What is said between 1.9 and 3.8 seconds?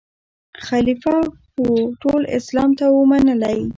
ټول اسلام ته وو منلی